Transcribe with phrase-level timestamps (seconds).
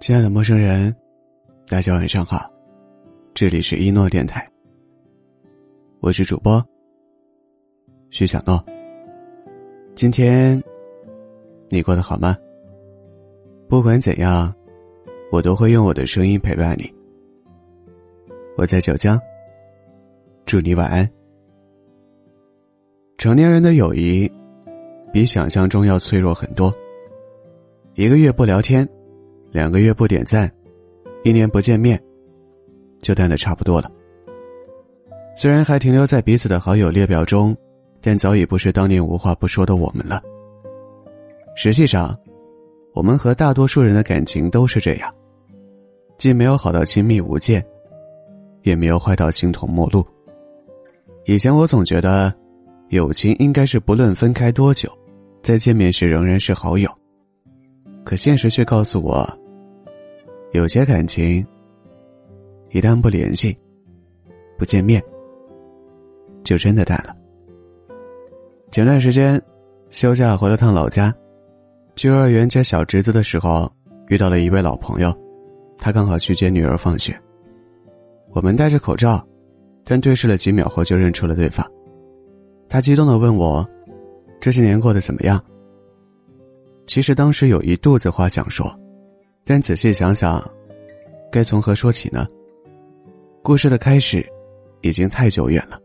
[0.00, 0.94] 亲爱的陌生人，
[1.66, 2.48] 大家晚上好，
[3.34, 4.48] 这里是一诺电台，
[5.98, 6.64] 我是主播
[8.08, 8.64] 徐小诺。
[9.96, 10.62] 今天
[11.68, 12.36] 你过得好吗？
[13.68, 14.54] 不管怎样，
[15.32, 16.88] 我都会用我的声音陪伴你。
[18.56, 19.20] 我在九江，
[20.46, 21.10] 祝你晚安。
[23.18, 24.30] 成年人的友谊
[25.12, 26.72] 比想象中要脆弱很多，
[27.94, 28.88] 一个月不聊天。
[29.50, 30.50] 两个月不点赞，
[31.24, 32.00] 一年不见面，
[33.00, 33.90] 就淡的差不多了。
[35.36, 37.56] 虽然还停留在彼此的好友列表中，
[38.00, 40.20] 但早已不是当年无话不说的我们了。
[41.54, 42.16] 实际上，
[42.94, 45.12] 我们和大多数人的感情都是这样，
[46.18, 47.64] 既没有好到亲密无间，
[48.62, 50.04] 也没有坏到形同陌路。
[51.24, 52.34] 以前我总觉得，
[52.88, 54.90] 友情应该是不论分开多久，
[55.42, 56.90] 在见面时仍然是好友。
[58.04, 59.28] 可现实却告诉我，
[60.52, 61.46] 有些感情
[62.70, 63.56] 一旦不联系、
[64.58, 65.02] 不见面，
[66.42, 67.14] 就真的淡了。
[68.70, 69.40] 前段时间
[69.90, 71.14] 休假回了趟老家，
[71.96, 73.70] 去幼儿园接小侄子的时候，
[74.08, 75.14] 遇到了一位老朋友，
[75.76, 77.18] 他刚好去接女儿放学。
[78.30, 79.22] 我们戴着口罩，
[79.84, 81.66] 但对视了几秒后就认出了对方。
[82.68, 83.66] 他激动的问我
[84.40, 85.42] ：“这些年过得怎么样？”
[86.86, 88.70] 其实当时有一肚子话想说，
[89.48, 90.46] 但仔细想想，
[91.32, 92.26] 该从何说起呢？
[93.42, 94.22] 故事的开始
[94.82, 95.80] 已经太久远了，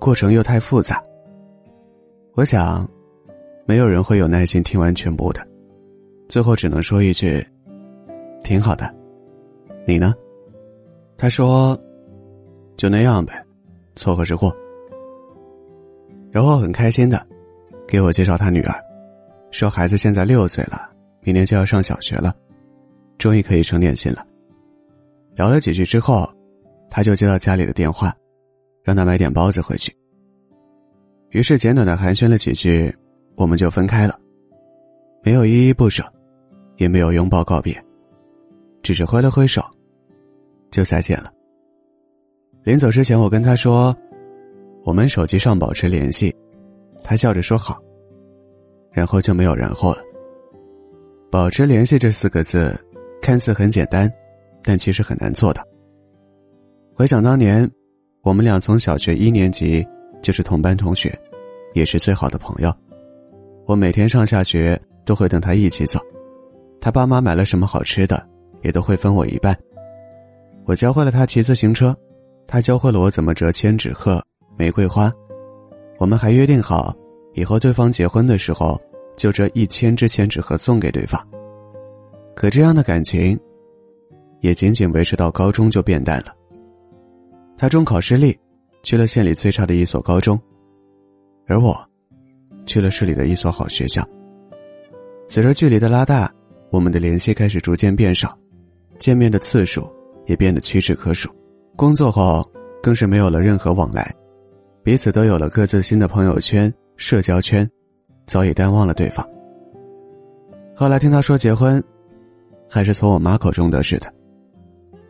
[0.00, 1.00] 过程又太复杂。
[2.34, 2.90] 我想，
[3.64, 5.46] 没有人会有耐心听完全部的，
[6.28, 7.46] 最后只能说一句
[8.42, 8.92] ：“挺好的。”
[9.86, 10.12] 你呢？
[11.16, 11.78] 他说
[12.76, 13.40] ：“就那样呗，
[13.94, 14.52] 凑合着过。”
[16.32, 17.24] 然后很开心的
[17.86, 18.74] 给我介绍他女儿。
[19.52, 22.34] 说孩子现在六岁了，明年就要上小学了，
[23.20, 24.26] 终于可以省点心了。
[25.36, 26.28] 聊了几句之后，
[26.88, 28.12] 他就接到家里的电话，
[28.82, 29.94] 让他买点包子回去。
[31.28, 32.92] 于是简短的寒暄了几句，
[33.36, 34.18] 我们就分开了，
[35.22, 36.02] 没有依依不舍，
[36.78, 37.80] 也没有拥抱告别，
[38.82, 39.62] 只是挥了挥手，
[40.70, 41.30] 就再见了。
[42.64, 43.94] 临走之前，我跟他说，
[44.82, 46.34] 我们手机上保持联系，
[47.02, 47.78] 他笑着说好。
[48.92, 50.00] 然后就没有然后了。
[51.30, 52.76] 保持联系这四个字，
[53.30, 54.12] 看似很简单，
[54.60, 55.62] 但其实很难做到。
[56.92, 57.70] 回想当年，
[58.24, 59.86] 我们俩从小学一年级
[60.20, 61.16] 就是同班同学，
[61.72, 62.74] 也是最好的朋友。
[63.66, 66.00] 我每天上下学都会等他一起走，
[66.80, 68.20] 他爸妈买了什么好吃的，
[68.62, 69.56] 也都会分我一半。
[70.64, 71.96] 我教会了他骑自行车，
[72.48, 74.20] 他教会了我怎么折千纸鹤、
[74.56, 75.08] 玫瑰花。
[75.98, 76.92] 我们还约定好。
[77.34, 78.76] 以后对方结婚的时候，
[79.16, 81.24] 就这一千只千纸鹤送给对方。
[82.34, 83.38] 可这样的感情，
[84.40, 86.34] 也仅仅维持到高中就变淡了。
[87.56, 88.38] 他中考失利，
[88.82, 90.40] 去了县里最差的一所高中，
[91.46, 91.76] 而我，
[92.64, 94.02] 去了市里的一所好学校。
[95.28, 96.32] 随着距离的拉大，
[96.70, 98.36] 我们的联系开始逐渐变少，
[98.98, 99.90] 见面的次数
[100.26, 101.30] 也变得屈指可数。
[101.76, 102.48] 工作后，
[102.82, 104.14] 更是没有了任何往来，
[104.82, 106.72] 彼此都有了各自新的朋友圈。
[106.96, 107.66] 社交圈，
[108.26, 109.26] 早已淡忘了对方。
[110.74, 111.82] 后来听他说结婚，
[112.70, 114.10] 还是从我妈口中得知的。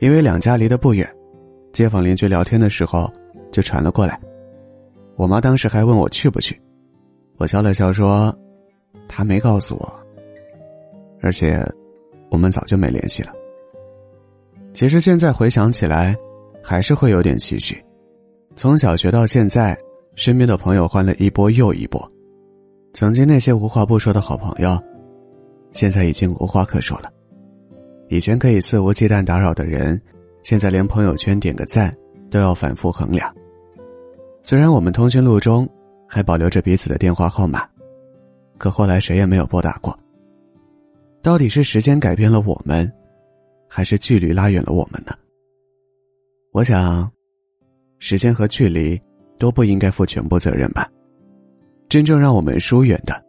[0.00, 1.08] 因为两家离得不远，
[1.72, 3.12] 街坊邻居聊天的时候
[3.52, 4.18] 就传了过来。
[5.14, 6.60] 我妈当时还问我去不去，
[7.36, 8.34] 我笑了笑说
[9.06, 10.00] ：“他没告诉我。”
[11.22, 11.62] 而且，
[12.30, 13.32] 我们早就没联系了。
[14.72, 16.16] 其实现在回想起来，
[16.62, 17.80] 还是会有点唏嘘。
[18.56, 19.78] 从小学到现在。
[20.14, 22.12] 身边的朋友换了一波又一波，
[22.92, 24.78] 曾经那些无话不说的好朋友，
[25.72, 27.10] 现在已经无话可说了。
[28.12, 29.98] 以前可以肆无忌惮打扰的人，
[30.42, 31.90] 现在连朋友圈点个赞
[32.30, 33.34] 都要反复衡量。
[34.42, 35.66] 虽然我们通讯录中
[36.06, 37.66] 还保留着彼此的电话号码，
[38.58, 39.98] 可后来谁也没有拨打过。
[41.22, 42.92] 到底是时间改变了我们，
[43.66, 45.14] 还是距离拉远了我们呢？
[46.52, 47.10] 我想，
[47.98, 49.00] 时间和距离。
[49.38, 50.88] 都不应该负全部责任吧。
[51.88, 53.20] 真正让我们疏远的，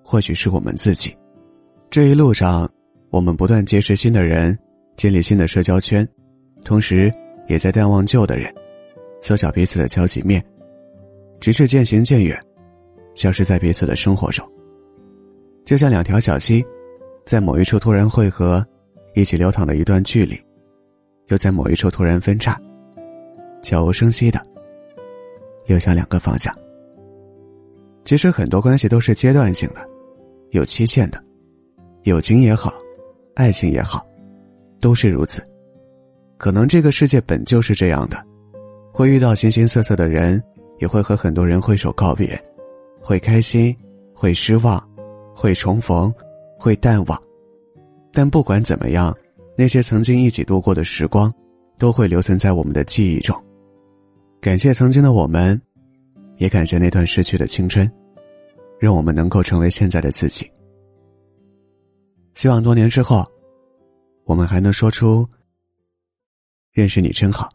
[0.00, 1.12] 或许是我们自己。
[1.90, 2.70] 这一路上，
[3.10, 4.56] 我们不断结识新的人，
[4.96, 6.06] 建立新的社交圈，
[6.64, 7.10] 同时
[7.46, 8.52] 也在淡忘旧的人，
[9.20, 10.44] 缩小彼此的交集面，
[11.40, 12.38] 直至渐行渐远，
[13.14, 14.46] 消失在彼此的生活中。
[15.64, 16.64] 就像两条小溪，
[17.24, 18.64] 在某一处突然汇合，
[19.14, 20.38] 一起流淌了一段距离，
[21.28, 22.60] 又在某一处突然分叉，
[23.62, 24.40] 悄无声息的。
[25.66, 26.54] 又向两个方向。
[28.04, 29.86] 其实很多关系都是阶段性的，
[30.52, 31.22] 有期限的，
[32.04, 32.72] 友情也好，
[33.38, 34.04] 爱情也好，
[34.80, 35.40] 都是如此。
[36.38, 38.20] 可能这个世界本就是这样的，
[38.92, 40.42] 会遇到形形色色的人，
[40.80, 42.36] 也会和很多人挥手告别，
[43.00, 43.72] 会开心，
[44.12, 44.76] 会失望，
[45.36, 46.12] 会重逢，
[46.58, 47.16] 会淡忘。
[48.12, 49.16] 但不管怎么样，
[49.56, 51.32] 那些曾经一起度过的时光，
[51.78, 53.40] 都会留存在我们的记忆中。
[54.40, 55.60] 感谢曾经的我们，
[56.38, 57.88] 也感谢那段逝去的青春，
[58.80, 60.44] 让我们能够成为现在的自己。
[62.38, 63.26] 希望多年之后，
[64.22, 65.28] 我们还能说出
[66.70, 67.48] “认识你真好”，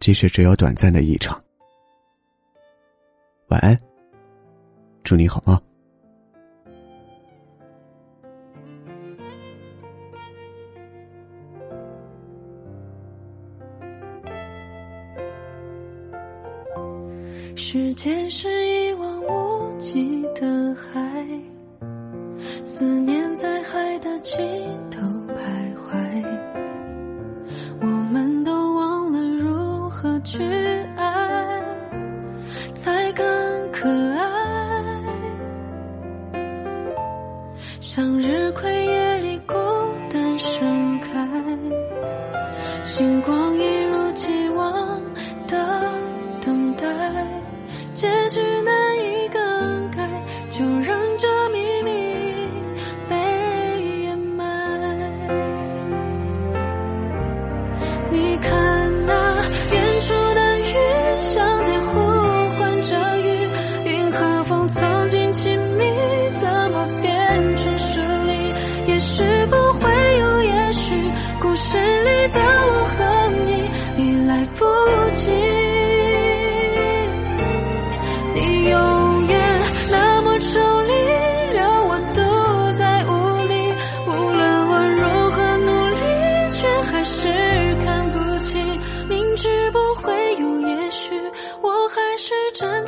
[0.00, 1.40] 即使只有短暂的一场。
[3.46, 3.78] 晚安，
[5.04, 5.56] 祝你好梦。
[17.54, 21.05] 世界是一望无际的海，
[22.76, 24.36] 思念在海的尽
[24.90, 25.05] 头。
[58.10, 59.12] 你看那
[59.72, 61.98] 远处的云，像在呼
[62.58, 63.48] 唤着雨。
[63.84, 65.84] 云和风曾经亲密，
[66.34, 68.90] 怎么变成疏离？
[68.92, 71.10] 也许不会有，也许
[71.40, 73.00] 故事里的我和
[73.44, 74.64] 你已来不
[75.12, 75.45] 及。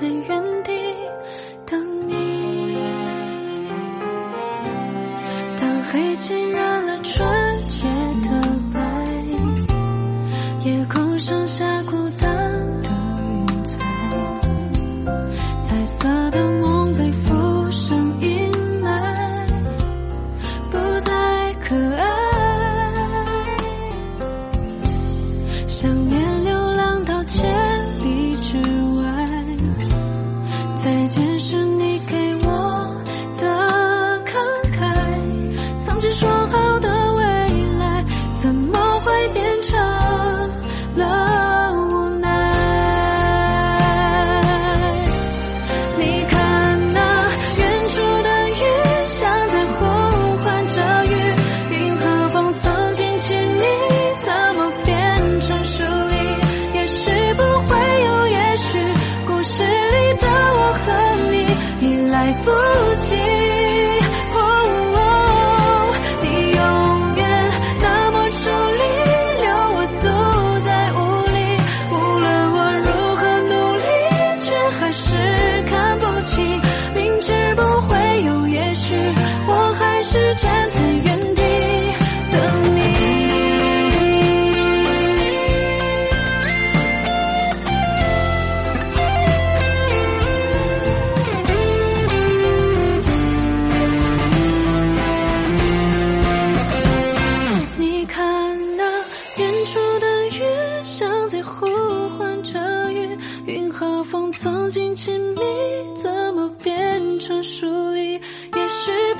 [0.00, 0.72] 在原地
[1.66, 1.79] 等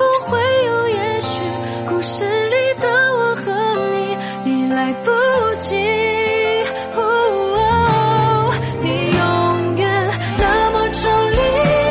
[0.01, 1.29] 不会有也许
[1.87, 2.89] 故事里的
[3.19, 3.53] 我和
[3.93, 5.11] 你已来不
[5.59, 5.77] 及。
[6.97, 6.99] 喔
[8.81, 9.85] 你永远
[10.39, 11.05] 那么美
[11.37, 11.39] 丽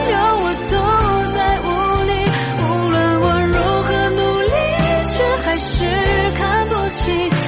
[0.10, 0.74] 留我都
[1.36, 1.70] 在屋
[2.10, 2.12] 里
[2.66, 3.54] 无论我如
[3.86, 3.88] 何
[4.18, 4.58] 努力
[5.13, 5.70] 却还是
[6.36, 7.38] 看不清